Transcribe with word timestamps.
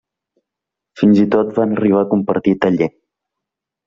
Fins 1.01 1.19
i 1.23 1.25
tot 1.35 1.51
van 1.57 1.75
arribar 1.75 1.99
a 2.05 2.07
compartir 2.13 2.55
taller. 2.65 2.89